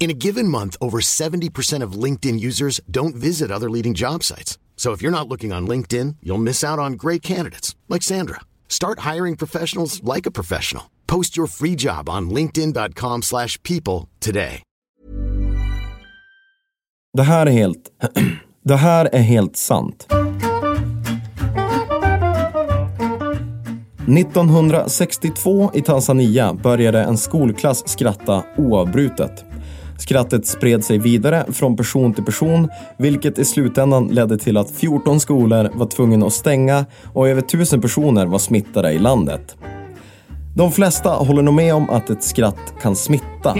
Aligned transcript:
In 0.00 0.08
a 0.08 0.14
given 0.14 0.48
month, 0.48 0.78
over 0.80 1.00
70% 1.02 1.84
of 1.84 1.92
LinkedIn 1.92 2.40
users 2.40 2.80
don't 2.90 3.14
visit 3.14 3.50
other 3.50 3.68
leading 3.68 3.92
job 3.92 4.24
sites. 4.24 4.58
So 4.76 4.92
if 4.92 5.02
you're 5.02 5.12
not 5.12 5.28
looking 5.28 5.52
on 5.52 5.68
LinkedIn, 5.68 6.16
you'll 6.22 6.38
miss 6.42 6.64
out 6.64 6.78
on 6.78 6.94
great 6.94 7.20
candidates 7.20 7.76
like 7.86 8.02
Sandra. 8.02 8.40
Start 8.66 9.00
hiring 9.00 9.36
professionals 9.36 10.02
like 10.02 10.24
a 10.24 10.30
professional. 10.30 10.84
Post 11.06 11.36
your 11.36 11.46
free 11.46 11.76
job 11.76 12.08
on 12.08 12.30
linkedin.com/people 12.30 13.20
slash 13.22 13.62
people 13.62 14.08
today. 14.20 14.62
Det 17.12 17.22
här 17.22 17.46
är 17.46 17.50
helt... 17.50 17.90
det 18.64 18.76
här 18.76 19.08
är 19.12 19.22
helt 19.22 19.56
sant. 19.56 20.06
1962 24.08 25.70
i 25.74 25.82
Tanzania 25.82 26.54
började 26.54 27.02
en 27.02 27.18
skolklass 27.18 27.88
skratta 27.88 28.44
oavbrutet. 28.56 29.44
Skrattet 30.00 30.46
spred 30.46 30.84
sig 30.84 30.98
vidare 30.98 31.44
från 31.52 31.76
person 31.76 32.14
till 32.14 32.24
person, 32.24 32.68
vilket 32.98 33.38
i 33.38 33.44
slutändan 33.44 34.08
ledde 34.08 34.38
till 34.38 34.56
att 34.56 34.70
14 34.70 35.20
skolor 35.20 35.70
var 35.74 35.86
tvungna 35.86 36.26
att 36.26 36.32
stänga 36.32 36.86
och 37.12 37.28
över 37.28 37.42
1000 37.42 37.80
personer 37.80 38.26
var 38.26 38.38
smittade 38.38 38.92
i 38.92 38.98
landet. 38.98 39.56
De 40.56 40.72
flesta 40.72 41.10
håller 41.10 41.42
nog 41.42 41.54
med 41.54 41.74
om 41.74 41.90
att 41.90 42.10
ett 42.10 42.22
skratt 42.22 42.74
kan 42.82 42.96
smitta. 42.96 43.54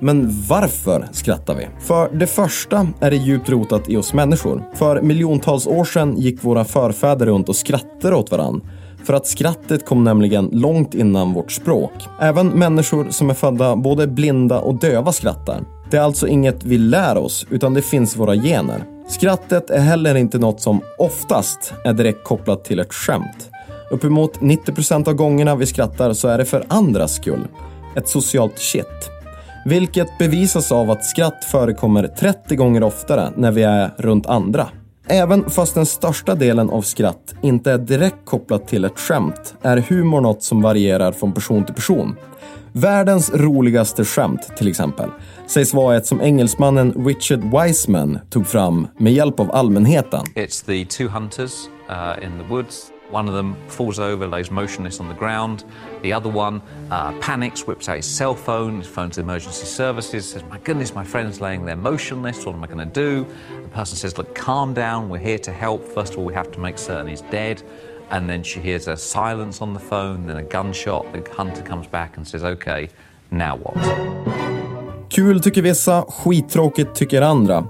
Men 0.00 0.42
varför 0.48 1.08
skrattar 1.12 1.54
vi? 1.54 1.68
För 1.80 2.14
det 2.14 2.26
första 2.26 2.86
är 3.00 3.10
det 3.10 3.16
djupt 3.16 3.48
rotat 3.48 3.88
i 3.88 3.96
oss 3.96 4.12
människor. 4.12 4.62
För 4.74 5.02
miljontals 5.02 5.66
år 5.66 5.84
sedan 5.84 6.16
gick 6.16 6.44
våra 6.44 6.64
förfäder 6.64 7.26
runt 7.26 7.48
och 7.48 7.56
skrattade 7.56 8.16
åt 8.16 8.30
varann. 8.30 8.60
För 9.04 9.14
att 9.14 9.26
skrattet 9.26 9.86
kom 9.86 10.04
nämligen 10.04 10.48
långt 10.52 10.94
innan 10.94 11.32
vårt 11.32 11.52
språk. 11.52 11.92
Även 12.20 12.48
människor 12.48 13.06
som 13.10 13.30
är 13.30 13.34
födda 13.34 13.76
både 13.76 14.06
blinda 14.06 14.60
och 14.60 14.74
döva 14.74 15.12
skrattar. 15.12 15.60
Det 15.90 15.96
är 15.96 16.00
alltså 16.00 16.28
inget 16.28 16.64
vi 16.64 16.78
lär 16.78 17.16
oss, 17.16 17.46
utan 17.50 17.74
det 17.74 17.82
finns 17.82 18.16
i 18.16 18.18
våra 18.18 18.34
gener. 18.34 18.84
Skrattet 19.08 19.70
är 19.70 19.80
heller 19.80 20.14
inte 20.14 20.38
något 20.38 20.60
som 20.60 20.80
oftast 20.98 21.74
är 21.84 21.92
direkt 21.92 22.24
kopplat 22.24 22.64
till 22.64 22.78
ett 22.80 22.92
skämt. 22.92 23.50
Uppemot 23.90 24.40
90% 24.40 25.08
av 25.08 25.14
gångerna 25.14 25.56
vi 25.56 25.66
skrattar 25.66 26.12
så 26.12 26.28
är 26.28 26.38
det 26.38 26.44
för 26.44 26.64
andras 26.68 27.14
skull. 27.14 27.46
Ett 27.96 28.08
socialt 28.08 28.58
shit. 28.58 29.10
Vilket 29.64 30.18
bevisas 30.18 30.72
av 30.72 30.90
att 30.90 31.04
skratt 31.04 31.44
förekommer 31.44 32.06
30 32.06 32.56
gånger 32.56 32.82
oftare 32.82 33.30
när 33.36 33.50
vi 33.50 33.62
är 33.62 33.90
runt 33.96 34.26
andra. 34.26 34.68
Även 35.06 35.50
fast 35.50 35.74
den 35.74 35.86
största 35.86 36.34
delen 36.34 36.70
av 36.70 36.82
skratt 36.82 37.34
inte 37.42 37.72
är 37.72 37.78
direkt 37.78 38.24
kopplat 38.24 38.68
till 38.68 38.84
ett 38.84 38.98
skämt 38.98 39.54
är 39.62 39.76
humor 39.76 40.20
något 40.20 40.42
som 40.42 40.62
varierar 40.62 41.12
från 41.12 41.32
person 41.32 41.64
till 41.64 41.74
person. 41.74 42.16
Världens 42.72 43.30
roligaste 43.34 44.04
skämt, 44.04 44.56
till 44.56 44.68
exempel, 44.68 45.10
sägs 45.46 45.74
vara 45.74 45.96
ett 45.96 46.06
som 46.06 46.20
engelsmannen 46.20 47.06
Richard 47.06 47.40
Wiseman 47.44 48.18
tog 48.30 48.46
fram 48.46 48.88
med 48.98 49.12
hjälp 49.12 49.40
av 49.40 49.52
allmänheten. 49.52 50.26
It's 50.34 50.66
the 50.66 50.84
two 50.84 51.08
hunters 51.08 51.52
uh, 51.90 52.24
in 52.24 52.38
the 52.38 52.48
woods. 52.48 52.86
One 53.14 53.28
of 53.28 53.34
them 53.34 53.54
falls 53.68 54.00
over, 54.00 54.26
lays 54.26 54.50
motionless 54.50 54.98
on 54.98 55.06
the 55.06 55.14
ground. 55.14 55.62
The 56.02 56.12
other 56.12 56.28
one 56.28 56.60
uh, 56.90 57.12
panics, 57.20 57.64
whips 57.64 57.88
out 57.88 57.94
his 57.94 58.06
cell 58.06 58.34
phone, 58.34 58.82
phones 58.82 59.14
the 59.14 59.22
emergency 59.22 59.66
services, 59.66 60.28
says, 60.28 60.42
My 60.50 60.58
goodness, 60.58 60.96
my 60.96 61.04
friend's 61.04 61.40
laying 61.40 61.64
there 61.64 61.76
motionless. 61.76 62.44
What 62.44 62.56
am 62.56 62.64
I 62.64 62.66
going 62.66 62.78
to 62.78 62.86
do? 62.86 63.24
The 63.62 63.68
person 63.68 63.96
says, 63.96 64.18
Look, 64.18 64.34
calm 64.34 64.74
down. 64.74 65.08
We're 65.08 65.18
here 65.18 65.38
to 65.38 65.52
help. 65.52 65.84
First 65.84 66.14
of 66.14 66.18
all, 66.18 66.24
we 66.24 66.34
have 66.34 66.50
to 66.50 66.58
make 66.58 66.76
certain 66.76 67.06
he's 67.06 67.20
dead. 67.20 67.62
And 68.10 68.28
then 68.28 68.42
she 68.42 68.58
hears 68.58 68.88
a 68.88 68.96
silence 68.96 69.62
on 69.62 69.74
the 69.74 69.80
phone, 69.80 70.26
then 70.26 70.38
a 70.38 70.42
gunshot. 70.42 71.12
The 71.12 71.22
hunter 71.30 71.62
comes 71.62 71.86
back 71.86 72.16
and 72.16 72.26
says, 72.26 72.42
Okay, 72.42 72.88
now 73.30 73.54
what? 73.54 73.74
Kul 75.14 75.38
tycker 75.38 75.62
vissa, 75.62 76.04
skittråkigt 76.08 76.94
tycker 76.94 77.22
andra. 77.22 77.62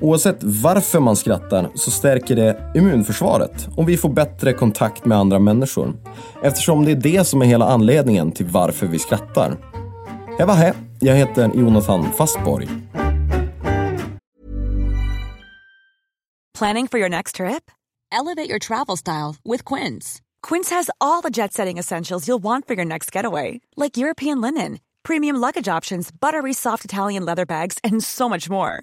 Oavsett 0.00 0.42
varför 0.42 1.00
man 1.00 1.16
skrattar 1.16 1.70
så 1.74 1.90
stärker 1.90 2.36
det 2.36 2.72
immunförsvaret 2.74 3.68
och 3.76 3.88
vi 3.88 3.96
får 3.96 4.08
bättre 4.08 4.52
kontakt 4.52 5.04
med 5.04 5.18
andra 5.18 5.38
människor. 5.38 5.94
Eftersom 6.42 6.84
det 6.84 6.90
är 6.90 6.96
det 6.96 7.24
som 7.24 7.42
är 7.42 7.46
hela 7.46 7.64
anledningen 7.64 8.32
till 8.32 8.46
varför 8.46 8.86
vi 8.86 8.98
skrattar. 8.98 9.56
Heva 10.38 10.54
he. 10.54 10.74
Jag 11.00 11.14
heter 11.14 11.50
Jonathan 11.54 12.12
Fastborg. 12.12 12.68
Planning 16.58 16.88
for 16.88 16.98
your 16.98 17.08
next 17.08 17.36
trip? 17.36 17.70
Elevate 18.12 18.48
your 18.48 18.58
travel 18.58 18.96
style 18.96 19.36
with 19.44 19.64
Quince. 19.74 20.20
Quince 20.42 20.74
has 20.74 20.90
all 21.00 21.22
the 21.22 21.30
jet 21.30 21.52
setting 21.52 21.78
essentials 21.78 22.26
you'll 22.26 22.42
want 22.42 22.66
for 22.66 22.74
your 22.74 22.84
next 22.84 23.14
getaway, 23.16 23.60
like 23.76 23.96
European 23.96 24.40
linen, 24.40 24.78
premium 25.02 25.36
luggage 25.36 25.68
options, 25.68 26.10
buttery 26.10 26.52
soft 26.52 26.84
Italian 26.84 27.24
leather 27.24 27.46
bags, 27.46 27.78
and 27.84 28.02
so 28.04 28.28
much 28.28 28.50
more. 28.50 28.82